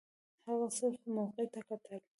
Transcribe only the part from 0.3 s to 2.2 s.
هغه صرف موقع ته کتل.